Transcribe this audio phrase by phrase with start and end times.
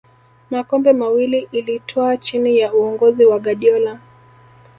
[0.49, 3.99] makombe mawili ilitwaa chini ya uongozi wa guardiola